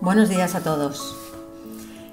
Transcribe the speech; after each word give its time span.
Buenos 0.00 0.28
días 0.28 0.54
a 0.54 0.60
todos. 0.60 1.16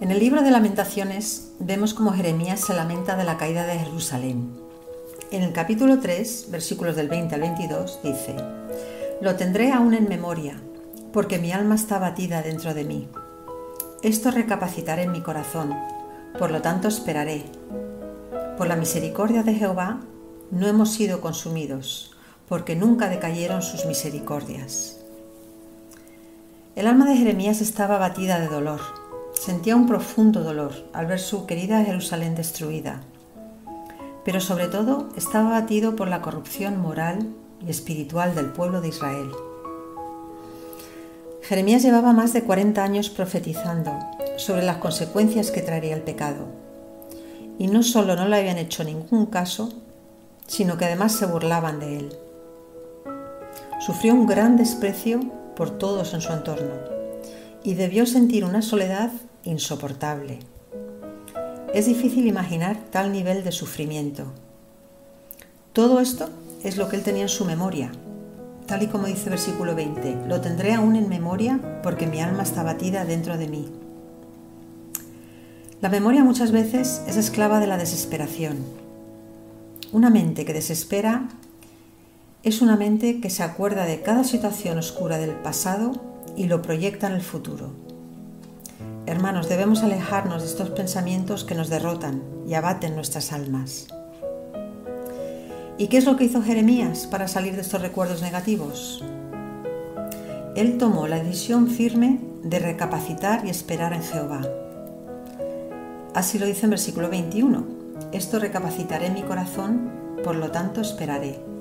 En 0.00 0.10
el 0.10 0.18
libro 0.18 0.42
de 0.42 0.50
lamentaciones 0.50 1.52
vemos 1.60 1.94
cómo 1.94 2.12
Jeremías 2.12 2.58
se 2.58 2.74
lamenta 2.74 3.14
de 3.14 3.22
la 3.22 3.36
caída 3.36 3.66
de 3.66 3.78
Jerusalén. 3.78 4.52
En 5.30 5.44
el 5.44 5.52
capítulo 5.52 6.00
3, 6.00 6.48
versículos 6.50 6.96
del 6.96 7.08
20 7.08 7.36
al 7.36 7.40
22, 7.40 8.00
dice, 8.02 8.34
Lo 9.20 9.36
tendré 9.36 9.70
aún 9.70 9.94
en 9.94 10.08
memoria, 10.08 10.60
porque 11.12 11.38
mi 11.38 11.52
alma 11.52 11.76
está 11.76 12.00
batida 12.00 12.42
dentro 12.42 12.74
de 12.74 12.82
mí. 12.82 13.08
Esto 14.02 14.32
recapacitaré 14.32 15.04
en 15.04 15.12
mi 15.12 15.20
corazón, 15.20 15.72
por 16.36 16.50
lo 16.50 16.60
tanto 16.60 16.88
esperaré. 16.88 17.44
Por 18.56 18.66
la 18.66 18.74
misericordia 18.74 19.44
de 19.44 19.54
Jehová 19.54 20.00
no 20.50 20.66
hemos 20.66 20.90
sido 20.90 21.20
consumidos, 21.20 22.10
porque 22.48 22.74
nunca 22.74 23.08
decayeron 23.08 23.62
sus 23.62 23.86
misericordias. 23.86 24.97
El 26.78 26.86
alma 26.86 27.06
de 27.06 27.16
Jeremías 27.16 27.60
estaba 27.60 27.98
batida 27.98 28.38
de 28.38 28.46
dolor. 28.46 28.78
Sentía 29.32 29.74
un 29.74 29.88
profundo 29.88 30.44
dolor 30.44 30.88
al 30.92 31.06
ver 31.06 31.18
su 31.18 31.44
querida 31.44 31.82
Jerusalén 31.82 32.36
destruida. 32.36 33.00
Pero 34.24 34.40
sobre 34.40 34.68
todo 34.68 35.08
estaba 35.16 35.50
batido 35.50 35.96
por 35.96 36.06
la 36.06 36.22
corrupción 36.22 36.80
moral 36.80 37.34
y 37.66 37.68
espiritual 37.68 38.36
del 38.36 38.52
pueblo 38.52 38.80
de 38.80 38.90
Israel. 38.90 39.28
Jeremías 41.42 41.82
llevaba 41.82 42.12
más 42.12 42.32
de 42.32 42.44
40 42.44 42.80
años 42.80 43.10
profetizando 43.10 43.98
sobre 44.36 44.62
las 44.62 44.76
consecuencias 44.76 45.50
que 45.50 45.62
traería 45.62 45.96
el 45.96 46.02
pecado. 46.02 46.46
Y 47.58 47.66
no 47.66 47.82
solo 47.82 48.14
no 48.14 48.28
le 48.28 48.36
habían 48.36 48.58
hecho 48.58 48.84
ningún 48.84 49.26
caso, 49.26 49.72
sino 50.46 50.78
que 50.78 50.84
además 50.84 51.10
se 51.10 51.26
burlaban 51.26 51.80
de 51.80 51.98
él. 51.98 52.12
Sufrió 53.80 54.14
un 54.14 54.28
gran 54.28 54.56
desprecio 54.56 55.37
por 55.58 55.76
todos 55.76 56.14
en 56.14 56.20
su 56.20 56.32
entorno 56.32 56.74
y 57.64 57.74
debió 57.74 58.06
sentir 58.06 58.44
una 58.44 58.62
soledad 58.62 59.10
insoportable. 59.42 60.38
Es 61.74 61.86
difícil 61.86 62.28
imaginar 62.28 62.78
tal 62.92 63.10
nivel 63.10 63.42
de 63.42 63.50
sufrimiento. 63.50 64.26
Todo 65.72 65.98
esto 65.98 66.28
es 66.62 66.76
lo 66.76 66.88
que 66.88 66.94
él 66.94 67.02
tenía 67.02 67.22
en 67.22 67.28
su 67.28 67.44
memoria, 67.44 67.90
tal 68.66 68.84
y 68.84 68.86
como 68.86 69.08
dice 69.08 69.30
versículo 69.30 69.74
20, 69.74 70.28
lo 70.28 70.40
tendré 70.40 70.74
aún 70.74 70.94
en 70.94 71.08
memoria 71.08 71.80
porque 71.82 72.06
mi 72.06 72.20
alma 72.20 72.44
está 72.44 72.62
batida 72.62 73.04
dentro 73.04 73.36
de 73.36 73.48
mí. 73.48 73.68
La 75.80 75.88
memoria 75.88 76.22
muchas 76.22 76.52
veces 76.52 77.02
es 77.08 77.16
esclava 77.16 77.58
de 77.58 77.66
la 77.66 77.78
desesperación. 77.78 78.58
Una 79.90 80.08
mente 80.08 80.44
que 80.44 80.52
desespera 80.52 81.28
es 82.48 82.62
una 82.62 82.76
mente 82.76 83.20
que 83.20 83.28
se 83.28 83.42
acuerda 83.42 83.84
de 83.84 84.00
cada 84.00 84.24
situación 84.24 84.78
oscura 84.78 85.18
del 85.18 85.32
pasado 85.32 85.92
y 86.34 86.46
lo 86.46 86.62
proyecta 86.62 87.06
en 87.06 87.12
el 87.12 87.20
futuro. 87.20 87.72
Hermanos, 89.04 89.50
debemos 89.50 89.82
alejarnos 89.82 90.42
de 90.42 90.48
estos 90.48 90.70
pensamientos 90.70 91.44
que 91.44 91.54
nos 91.54 91.68
derrotan 91.68 92.22
y 92.46 92.54
abaten 92.54 92.94
nuestras 92.94 93.32
almas. 93.32 93.88
¿Y 95.76 95.88
qué 95.88 95.98
es 95.98 96.06
lo 96.06 96.16
que 96.16 96.24
hizo 96.24 96.42
Jeremías 96.42 97.06
para 97.06 97.28
salir 97.28 97.54
de 97.54 97.60
estos 97.60 97.82
recuerdos 97.82 98.22
negativos? 98.22 99.04
Él 100.56 100.78
tomó 100.78 101.06
la 101.06 101.22
decisión 101.22 101.68
firme 101.68 102.18
de 102.42 102.58
recapacitar 102.60 103.44
y 103.44 103.50
esperar 103.50 103.92
en 103.92 104.02
Jehová. 104.02 104.40
Así 106.14 106.38
lo 106.38 106.46
dice 106.46 106.64
en 106.64 106.70
versículo 106.70 107.10
21. 107.10 107.64
Esto 108.12 108.38
recapacitaré 108.38 109.06
en 109.06 109.14
mi 109.14 109.22
corazón, 109.22 109.90
por 110.24 110.34
lo 110.34 110.50
tanto 110.50 110.80
esperaré. 110.80 111.57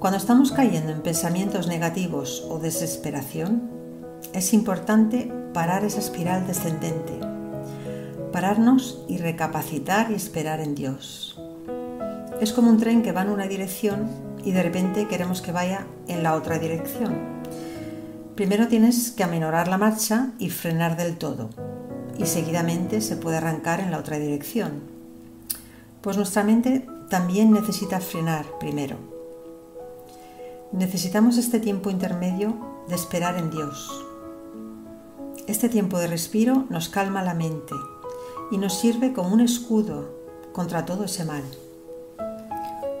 Cuando 0.00 0.16
estamos 0.16 0.50
cayendo 0.50 0.92
en 0.92 1.02
pensamientos 1.02 1.66
negativos 1.66 2.46
o 2.48 2.58
desesperación, 2.58 3.68
es 4.32 4.54
importante 4.54 5.30
parar 5.52 5.84
esa 5.84 5.98
espiral 5.98 6.46
descendente, 6.46 7.20
pararnos 8.32 9.04
y 9.08 9.18
recapacitar 9.18 10.10
y 10.10 10.14
esperar 10.14 10.60
en 10.60 10.74
Dios. 10.74 11.38
Es 12.40 12.54
como 12.54 12.70
un 12.70 12.78
tren 12.78 13.02
que 13.02 13.12
va 13.12 13.20
en 13.20 13.28
una 13.28 13.46
dirección 13.46 14.08
y 14.42 14.52
de 14.52 14.62
repente 14.62 15.06
queremos 15.06 15.42
que 15.42 15.52
vaya 15.52 15.86
en 16.08 16.22
la 16.22 16.34
otra 16.34 16.58
dirección. 16.58 17.18
Primero 18.36 18.68
tienes 18.68 19.10
que 19.10 19.24
aminorar 19.24 19.68
la 19.68 19.76
marcha 19.76 20.30
y 20.38 20.48
frenar 20.48 20.96
del 20.96 21.18
todo, 21.18 21.50
y 22.16 22.24
seguidamente 22.24 23.02
se 23.02 23.16
puede 23.16 23.36
arrancar 23.36 23.80
en 23.80 23.90
la 23.90 23.98
otra 23.98 24.18
dirección. 24.18 24.80
Pues 26.00 26.16
nuestra 26.16 26.42
mente 26.42 26.86
también 27.10 27.52
necesita 27.52 28.00
frenar 28.00 28.46
primero 28.58 29.19
Necesitamos 30.72 31.36
este 31.36 31.58
tiempo 31.58 31.90
intermedio 31.90 32.54
de 32.86 32.94
esperar 32.94 33.36
en 33.36 33.50
Dios. 33.50 33.90
Este 35.48 35.68
tiempo 35.68 35.98
de 35.98 36.06
respiro 36.06 36.66
nos 36.70 36.88
calma 36.88 37.24
la 37.24 37.34
mente 37.34 37.74
y 38.52 38.56
nos 38.56 38.78
sirve 38.78 39.12
como 39.12 39.34
un 39.34 39.40
escudo 39.40 40.14
contra 40.52 40.84
todo 40.84 41.04
ese 41.04 41.24
mal. 41.24 41.42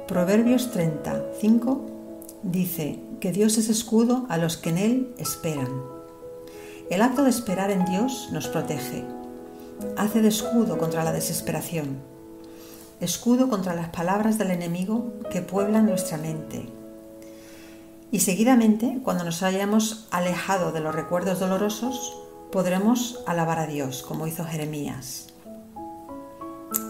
Proverbios 0.08 0.72
35 0.72 1.80
dice 2.42 2.98
que 3.20 3.30
Dios 3.30 3.56
es 3.56 3.68
escudo 3.68 4.26
a 4.28 4.36
los 4.36 4.56
que 4.56 4.70
en 4.70 4.78
Él 4.78 5.14
esperan. 5.16 5.70
El 6.90 7.02
acto 7.02 7.22
de 7.22 7.30
esperar 7.30 7.70
en 7.70 7.84
Dios 7.84 8.30
nos 8.32 8.48
protege, 8.48 9.04
hace 9.96 10.22
de 10.22 10.28
escudo 10.28 10.76
contra 10.76 11.04
la 11.04 11.12
desesperación, 11.12 11.98
escudo 13.00 13.48
contra 13.48 13.76
las 13.76 13.90
palabras 13.90 14.38
del 14.38 14.50
enemigo 14.50 15.12
que 15.30 15.40
pueblan 15.40 15.86
nuestra 15.86 16.18
mente 16.18 16.79
y 18.12 18.20
seguidamente, 18.20 18.98
cuando 19.04 19.24
nos 19.24 19.42
hayamos 19.42 20.08
alejado 20.10 20.72
de 20.72 20.80
los 20.80 20.94
recuerdos 20.94 21.38
dolorosos, 21.38 22.16
podremos 22.50 23.20
alabar 23.26 23.58
a 23.60 23.66
Dios, 23.66 24.02
como 24.02 24.26
hizo 24.26 24.44
Jeremías. 24.44 25.28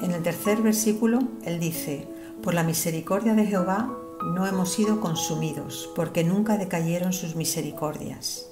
En 0.00 0.12
el 0.12 0.22
tercer 0.22 0.62
versículo, 0.62 1.20
él 1.44 1.60
dice, 1.60 2.08
por 2.42 2.54
la 2.54 2.62
misericordia 2.62 3.34
de 3.34 3.46
Jehová 3.46 3.90
no 4.34 4.46
hemos 4.46 4.72
sido 4.72 5.00
consumidos, 5.00 5.90
porque 5.94 6.24
nunca 6.24 6.56
decayeron 6.56 7.12
sus 7.12 7.36
misericordias. 7.36 8.46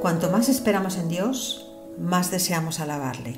Cuanto 0.00 0.30
más 0.30 0.48
esperamos 0.48 0.96
en 0.96 1.08
Dios, 1.08 1.72
más 1.98 2.30
deseamos 2.30 2.78
alabarle. 2.78 3.36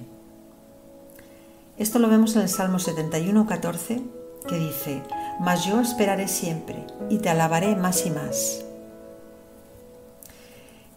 Esto 1.79 1.99
lo 1.99 2.09
vemos 2.09 2.37
en 2.37 2.43
el 2.43 2.49
Salmo 2.51 2.79
71, 2.79 3.47
14, 3.47 4.03
que 4.47 4.59
dice, 4.59 5.03
mas 5.41 5.65
yo 5.65 5.81
esperaré 5.81 6.29
siempre 6.29 6.85
y 7.09 7.19
te 7.19 7.31
alabaré 7.31 7.75
más 7.75 8.05
y 8.05 8.11
más. 8.11 8.63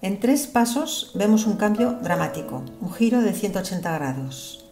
En 0.02 0.20
tres 0.20 0.48
pasos 0.48 1.12
vemos 1.16 1.48
un 1.48 1.56
cambio 1.56 1.94
dramático, 1.94 2.62
un 2.82 2.92
giro 2.92 3.22
de 3.22 3.32
180 3.32 3.90
grados. 3.94 4.66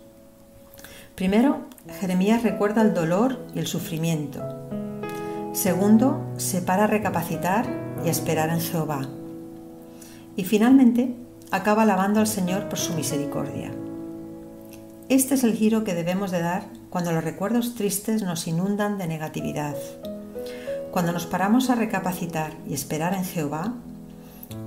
Primero, 1.15 1.61
Jeremías 2.01 2.43
recuerda 2.43 2.81
el 2.81 2.93
dolor 2.93 3.39
y 3.55 3.59
el 3.59 3.67
sufrimiento. 3.67 4.41
Segundo, 5.53 6.21
se 6.35 6.61
para 6.61 6.83
a 6.83 6.87
recapacitar 6.87 7.65
y 8.03 8.09
a 8.09 8.11
esperar 8.11 8.49
en 8.49 8.59
Jehová. 8.59 9.07
Y 10.35 10.43
finalmente, 10.43 11.15
acaba 11.49 11.83
alabando 11.83 12.19
al 12.19 12.27
Señor 12.27 12.67
por 12.67 12.77
su 12.77 12.93
misericordia. 12.93 13.71
Este 15.07 15.35
es 15.35 15.45
el 15.45 15.53
giro 15.53 15.85
que 15.85 15.93
debemos 15.93 16.31
de 16.31 16.41
dar 16.41 16.80
cuando 16.91 17.13
los 17.13 17.23
recuerdos 17.23 17.73
tristes 17.73 18.21
nos 18.21 18.47
inundan 18.47 18.97
de 18.97 19.07
negatividad. 19.07 19.75
Cuando 20.91 21.13
nos 21.13 21.25
paramos 21.25 21.69
a 21.69 21.75
recapacitar 21.75 22.51
y 22.67 22.73
esperar 22.73 23.13
en 23.13 23.23
Jehová, 23.23 23.73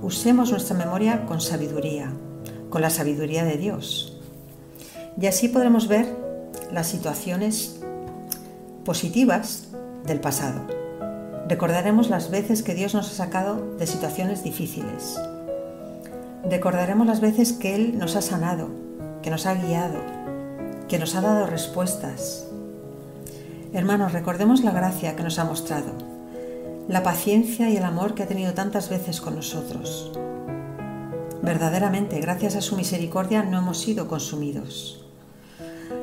usemos 0.01 0.49
nuestra 0.49 0.75
memoria 0.75 1.27
con 1.27 1.39
sabiduría, 1.39 2.11
con 2.71 2.81
la 2.81 2.89
sabiduría 2.89 3.45
de 3.45 3.57
Dios. 3.57 4.17
Y 5.21 5.27
así 5.27 5.49
podremos 5.49 5.87
ver 5.87 6.07
las 6.71 6.87
situaciones 6.87 7.79
positivas 8.83 9.67
del 10.07 10.19
pasado. 10.19 10.61
Recordaremos 11.47 12.09
las 12.09 12.31
veces 12.31 12.63
que 12.63 12.73
Dios 12.73 12.95
nos 12.95 13.11
ha 13.11 13.13
sacado 13.13 13.75
de 13.77 13.85
situaciones 13.85 14.43
difíciles. 14.43 15.21
Recordaremos 16.49 17.05
las 17.05 17.21
veces 17.21 17.53
que 17.53 17.75
Él 17.75 17.99
nos 17.99 18.15
ha 18.15 18.23
sanado, 18.23 18.69
que 19.21 19.29
nos 19.29 19.45
ha 19.45 19.53
guiado, 19.53 20.24
que 20.87 20.99
nos 20.99 21.15
ha 21.15 21.21
dado 21.21 21.47
respuestas. 21.47 22.45
Hermanos, 23.73 24.13
recordemos 24.13 24.63
la 24.63 24.71
gracia 24.71 25.15
que 25.15 25.23
nos 25.23 25.39
ha 25.39 25.45
mostrado, 25.45 25.91
la 26.87 27.03
paciencia 27.03 27.69
y 27.69 27.77
el 27.77 27.83
amor 27.83 28.13
que 28.13 28.23
ha 28.23 28.27
tenido 28.27 28.53
tantas 28.53 28.89
veces 28.89 29.19
con 29.19 29.35
nosotros. 29.35 30.11
Verdaderamente, 31.41 32.19
gracias 32.19 32.55
a 32.55 32.61
su 32.61 32.75
misericordia 32.75 33.43
no 33.43 33.57
hemos 33.57 33.79
sido 33.79 34.07
consumidos. 34.07 35.05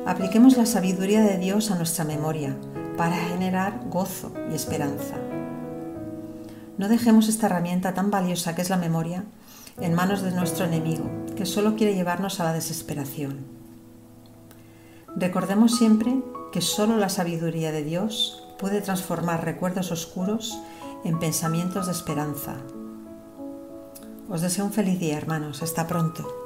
Apliquemos 0.05 0.57
la 0.57 0.65
sabiduría 0.65 1.21
de 1.21 1.37
Dios 1.37 1.71
a 1.71 1.75
nuestra 1.75 2.03
memoria 2.03 2.55
para 2.97 3.15
generar 3.15 3.81
gozo 3.89 4.33
y 4.51 4.55
esperanza. 4.55 5.15
No 6.77 6.89
dejemos 6.89 7.27
esta 7.27 7.47
herramienta 7.47 7.93
tan 7.93 8.11
valiosa 8.11 8.55
que 8.55 8.61
es 8.61 8.69
la 8.69 8.77
memoria 8.77 9.23
en 9.79 9.93
manos 9.93 10.21
de 10.21 10.31
nuestro 10.31 10.65
enemigo, 10.65 11.09
que 11.35 11.45
solo 11.45 11.75
quiere 11.75 11.95
llevarnos 11.95 12.39
a 12.39 12.43
la 12.43 12.53
desesperación. 12.53 13.62
Recordemos 15.15 15.75
siempre 15.75 16.21
que 16.51 16.61
solo 16.61 16.97
la 16.97 17.09
sabiduría 17.09 17.71
de 17.71 17.83
Dios 17.83 18.43
puede 18.57 18.81
transformar 18.81 19.45
recuerdos 19.45 19.91
oscuros 19.91 20.57
en 21.03 21.19
pensamientos 21.19 21.85
de 21.85 21.91
esperanza. 21.91 22.57
Os 24.29 24.41
deseo 24.41 24.65
un 24.65 24.73
feliz 24.73 24.99
día, 24.99 25.17
hermanos. 25.17 25.61
Hasta 25.61 25.87
pronto. 25.87 26.42